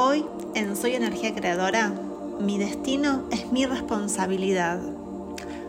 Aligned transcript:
Hoy 0.00 0.24
en 0.54 0.76
Soy 0.76 0.94
Energía 0.94 1.34
Creadora, 1.34 1.92
mi 2.38 2.56
destino 2.56 3.24
es 3.32 3.50
mi 3.50 3.66
responsabilidad. 3.66 4.78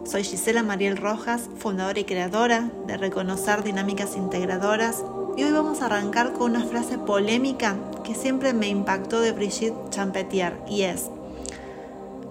Soy 0.04 0.23
Gisela 0.23 0.62
Mariel 0.62 0.97
Rojas, 0.97 1.49
fundadora 1.57 1.99
y 1.99 2.04
creadora 2.04 2.70
de 2.86 2.96
Reconocer 2.96 3.63
Dinámicas 3.63 4.15
Integradoras 4.15 5.04
y 5.36 5.46
hoy 5.46 5.52
vamos 5.52 5.81
a 5.81 5.88
arrancar 5.88 6.34
con 6.34 6.52
una 6.52 6.63
frase 6.63 7.00
polémica 7.00 7.76
que 8.04 8.13
siempre 8.13 8.54
me 8.54 8.68
impactó 8.68 9.19
de 9.19 9.31
Brigitte 9.31 9.89
Champetier 9.89 10.53
y 10.69 10.83
es, 10.83 11.09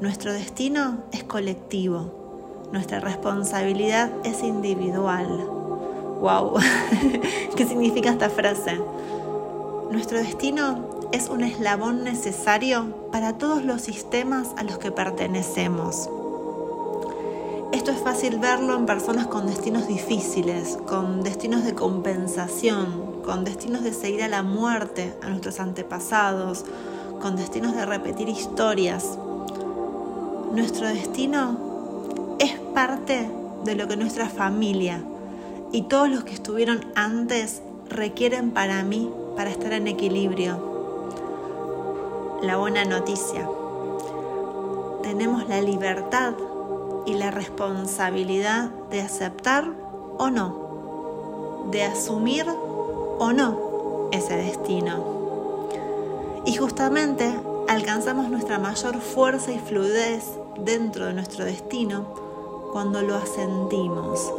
nuestro 0.00 0.32
destino 0.32 0.98
es 1.10 1.24
colectivo, 1.24 2.68
nuestra 2.70 3.00
responsabilidad 3.00 4.12
es 4.22 4.44
individual. 4.44 5.26
¡Wow! 6.20 6.60
¿Qué 7.56 7.66
significa 7.66 8.10
esta 8.10 8.30
frase? 8.30 8.78
Nuestro 9.90 10.18
destino 10.18 10.97
es 11.12 11.29
un 11.29 11.43
eslabón 11.43 12.04
necesario 12.04 13.08
para 13.11 13.39
todos 13.39 13.64
los 13.64 13.80
sistemas 13.80 14.48
a 14.57 14.62
los 14.62 14.79
que 14.79 14.93
pertenecemos. 14.93 16.11
Esto 17.72 17.90
es 17.90 17.98
fácil 17.98 18.39
verlo 18.39 18.76
en 18.76 18.86
personas 18.86 19.26
con 19.26 19.46
destinos 19.46 19.89
difíciles, 19.89 20.79
con 20.86 21.22
destinos 21.22 21.64
de 21.64 21.75
compensación, 21.75 23.22
con 23.25 23.44
destinos 23.44 23.82
de 23.82 23.93
seguir 23.93 24.22
a 24.22 24.29
la 24.29 24.43
muerte, 24.43 25.14
a 25.22 25.29
nuestros 25.29 25.61
antepasados, 25.61 26.64
con 27.20 27.36
destinos 27.36 27.75
de 27.75 27.86
repetir 27.86 28.29
historias. 28.29 29.18
Nuestro 30.53 30.89
destino 30.89 32.36
es 32.39 32.59
parte 32.75 33.28
de 33.64 33.75
lo 33.75 33.89
que 33.89 33.97
nuestra 33.97 34.28
familia 34.28 35.03
y 35.72 35.83
todos 35.83 36.09
los 36.09 36.25
que 36.25 36.34
estuvieron 36.34 36.84
antes 36.95 37.62
requieren 37.89 38.50
para 38.50 38.83
mí 38.83 39.11
para 39.36 39.50
estar 39.50 39.72
en 39.72 39.86
equilibrio, 39.86 40.67
la 42.42 42.56
buena 42.56 42.84
noticia. 42.84 43.48
Tenemos 45.03 45.48
la 45.48 45.61
libertad 45.61 46.34
y 47.06 47.14
la 47.14 47.30
responsabilidad 47.30 48.70
de 48.91 49.00
aceptar 49.00 49.72
o 50.19 50.30
no, 50.30 51.67
de 51.70 51.83
asumir 51.83 52.47
o 52.48 53.33
no 53.33 54.08
ese 54.12 54.36
destino. 54.36 55.19
Y 56.45 56.55
justamente 56.56 57.34
alcanzamos 57.69 58.28
nuestra 58.28 58.58
mayor 58.58 59.00
fuerza 59.00 59.52
y 59.52 59.58
fluidez 59.58 60.25
dentro 60.58 61.06
de 61.06 61.14
nuestro 61.14 61.45
destino 61.45 62.05
cuando 62.73 63.02
lo 63.02 63.17
asentimos, 63.17 64.33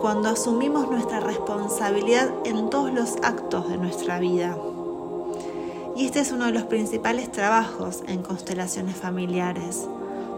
cuando 0.00 0.30
asumimos 0.30 0.90
nuestra 0.90 1.20
responsabilidad 1.20 2.30
en 2.44 2.70
todos 2.70 2.92
los 2.92 3.16
actos 3.22 3.68
de 3.68 3.76
nuestra 3.76 4.18
vida. 4.18 4.56
Y 5.98 6.06
este 6.06 6.20
es 6.20 6.30
uno 6.30 6.44
de 6.44 6.52
los 6.52 6.62
principales 6.62 7.32
trabajos 7.32 8.04
en 8.06 8.22
constelaciones 8.22 8.94
familiares, 8.94 9.84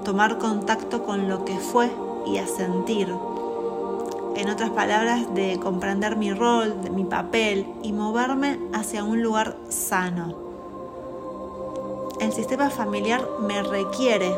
tomar 0.06 0.38
contacto 0.38 1.04
con 1.04 1.28
lo 1.28 1.44
que 1.44 1.58
fue 1.58 1.90
y 2.26 2.38
asentir. 2.38 3.14
En 4.36 4.48
otras 4.48 4.70
palabras, 4.70 5.34
de 5.34 5.60
comprender 5.60 6.16
mi 6.16 6.32
rol, 6.32 6.74
mi 6.94 7.04
papel 7.04 7.66
y 7.82 7.92
moverme 7.92 8.58
hacia 8.72 9.04
un 9.04 9.22
lugar 9.22 9.54
sano. 9.68 10.34
El 12.22 12.32
sistema 12.32 12.70
familiar 12.70 13.28
me 13.42 13.62
requiere 13.62 14.34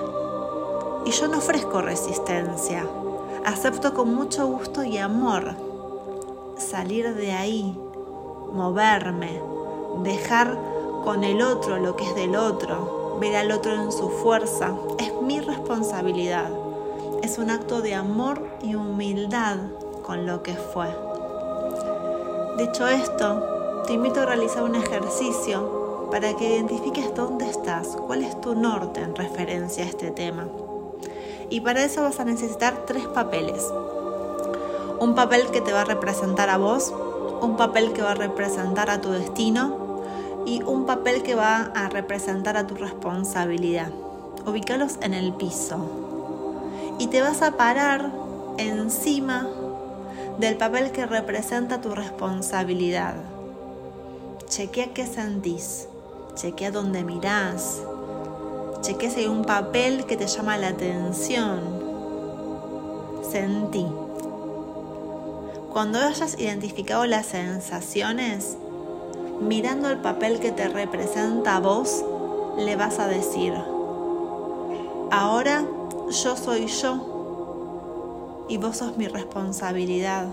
y 1.06 1.12
yo 1.12 1.28
no 1.28 1.39
ofrezco 1.39 1.83
resistencia. 1.83 2.84
Acepto 3.47 3.95
con 3.95 4.12
mucho 4.12 4.45
gusto 4.48 4.83
y 4.83 4.98
amor 4.98 5.55
salir 6.59 7.15
de 7.15 7.31
ahí, 7.31 7.78
moverme, 8.53 9.41
dejar 10.03 10.72
con 11.03 11.25
el 11.25 11.42
otro 11.42 11.78
lo 11.78 11.97
que 11.97 12.05
es 12.05 12.14
del 12.14 12.36
otro, 12.36 13.17
ver 13.20 13.36
al 13.36 13.50
otro 13.50 13.75
en 13.75 13.91
su 13.92 14.08
fuerza, 14.08 14.75
es 14.98 15.12
mi 15.20 15.41
responsabilidad. 15.41 16.50
Es 17.22 17.39
un 17.39 17.50
acto 17.50 17.83
de 17.83 17.94
amor 17.94 18.47
y 18.62 18.75
humildad 18.75 19.56
con 20.03 20.27
lo 20.27 20.43
que 20.43 20.54
fue. 20.54 20.88
Dicho 22.56 22.87
esto, 22.87 23.82
te 23.87 23.94
invito 23.94 24.21
a 24.21 24.27
realizar 24.27 24.62
un 24.62 24.75
ejercicio 24.75 26.09
para 26.10 26.37
que 26.37 26.54
identifiques 26.56 27.15
dónde 27.15 27.48
estás, 27.48 27.97
cuál 28.06 28.22
es 28.22 28.41
tu 28.41 28.54
norte 28.54 29.00
en 29.00 29.16
referencia 29.16 29.84
a 29.84 29.88
este 29.88 30.10
tema. 30.10 30.47
Y 31.50 31.60
para 31.60 31.84
eso 31.84 32.03
vas 32.03 32.21
a 32.21 32.25
necesitar 32.25 32.84
tres 32.87 33.06
papeles. 33.06 33.66
Un 35.00 35.15
papel 35.15 35.47
que 35.48 35.60
te 35.60 35.72
va 35.72 35.81
a 35.81 35.84
representar 35.84 36.48
a 36.48 36.59
vos, 36.59 36.93
un 37.41 37.56
papel 37.56 37.93
que 37.93 38.03
va 38.03 38.12
a 38.12 38.15
representar 38.15 38.88
a 38.91 39.00
tu 39.00 39.10
destino 39.10 39.91
y 40.47 40.62
un 40.62 40.86
papel 40.86 41.22
que 41.22 41.34
va 41.34 41.72
a 41.75 41.88
representar 41.88 42.56
a 42.56 42.66
tu 42.66 42.75
responsabilidad. 42.75 43.91
Ubícalos 44.47 44.98
en 45.00 45.14
el 45.14 45.32
piso. 45.34 46.97
Y 46.98 47.06
te 47.08 47.20
vas 47.20 47.42
a 47.42 47.56
parar 47.56 48.10
encima 48.58 49.48
del 50.38 50.56
papel 50.56 50.92
que 50.92 51.06
representa 51.06 51.80
tu 51.80 51.94
responsabilidad. 51.94 53.14
Chequea 54.48 54.92
qué 54.92 55.06
sentís, 55.06 55.88
chequea 56.34 56.70
dónde 56.70 57.04
mirás, 57.04 57.80
chequea 58.82 59.10
si 59.10 59.20
hay 59.20 59.26
un 59.26 59.44
papel 59.44 60.04
que 60.04 60.16
te 60.16 60.26
llama 60.26 60.59
la 60.59 60.69
atención. 60.69 61.60
Sentí. 63.30 63.86
Cuando 65.72 65.98
hayas 66.00 66.38
identificado 66.38 67.06
las 67.06 67.26
sensaciones, 67.26 68.59
mirando 69.42 69.88
el 69.88 69.98
papel 69.98 70.41
que 70.41 70.53
te 70.53 70.69
representa 70.69 71.56
a 71.56 71.60
vos, 71.60 72.04
le 72.56 72.76
vas 72.76 72.98
a 72.98 73.08
decir, 73.08 73.54
ahora 75.10 75.64
yo 76.08 76.36
soy 76.36 76.66
yo 76.66 78.47
y 78.48 78.56
vos 78.56 78.78
sos 78.78 78.97
mi 78.97 79.08
responsabilidad. 79.08 80.26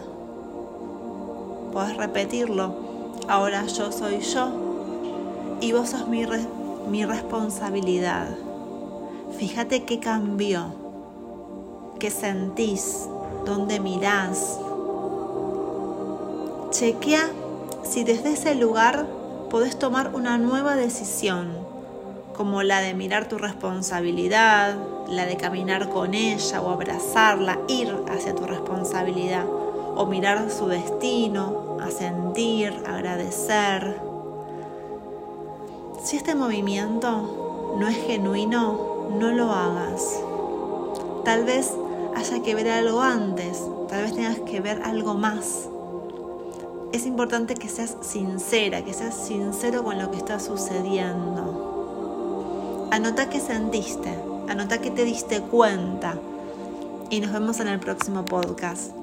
Podés 1.73 1.97
repetirlo, 1.97 2.73
ahora 3.27 3.65
yo 3.65 3.91
soy 3.91 4.19
yo 4.19 4.49
y 5.61 5.71
vos 5.71 5.89
sos 5.89 6.07
mi, 6.07 6.25
mi 6.89 7.05
responsabilidad. 7.05 8.29
Fíjate 9.37 9.85
qué 9.85 9.99
cambió, 9.99 10.73
qué 11.99 12.09
sentís, 12.09 13.07
dónde 13.45 13.79
mirás. 13.79 14.59
Chequea 16.71 17.29
si 17.83 18.03
desde 18.03 18.33
ese 18.33 18.55
lugar 18.55 19.05
podés 19.49 19.77
tomar 19.77 20.13
una 20.13 20.37
nueva 20.37 20.75
decisión, 20.75 21.57
como 22.35 22.63
la 22.63 22.81
de 22.81 22.93
mirar 22.93 23.27
tu 23.27 23.37
responsabilidad, 23.37 24.77
la 25.09 25.25
de 25.25 25.37
caminar 25.37 25.89
con 25.89 26.13
ella 26.13 26.61
o 26.61 26.69
abrazarla, 26.69 27.59
ir 27.67 27.93
hacia 28.09 28.35
tu 28.35 28.45
responsabilidad, 28.45 29.45
o 29.95 30.05
mirar 30.05 30.49
su 30.49 30.67
destino, 30.67 31.77
asentir, 31.81 32.73
agradecer. 32.87 33.99
Si 36.01 36.15
este 36.15 36.35
movimiento 36.35 37.75
no 37.77 37.87
es 37.87 37.97
genuino, 37.97 39.09
no 39.17 39.31
lo 39.31 39.51
hagas. 39.51 40.21
Tal 41.25 41.43
vez 41.43 41.73
haya 42.15 42.41
que 42.41 42.55
ver 42.55 42.69
algo 42.69 43.01
antes, 43.01 43.61
tal 43.89 44.03
vez 44.03 44.13
tengas 44.13 44.39
que 44.39 44.61
ver 44.61 44.81
algo 44.83 45.15
más 45.15 45.67
es 46.91 47.05
importante 47.05 47.55
que 47.55 47.69
seas 47.69 47.95
sincera, 48.01 48.83
que 48.83 48.93
seas 48.93 49.15
sincero 49.15 49.83
con 49.83 49.99
lo 49.99 50.09
que 50.11 50.17
está 50.17 50.39
sucediendo. 50.39 51.67
Anota 52.91 53.29
qué 53.29 53.39
sentiste, 53.39 54.13
anota 54.47 54.79
que 54.81 54.89
te 54.91 55.05
diste 55.05 55.41
cuenta 55.41 56.17
y 57.09 57.21
nos 57.21 57.31
vemos 57.31 57.59
en 57.59 57.67
el 57.67 57.79
próximo 57.79 58.25
podcast. 58.25 58.98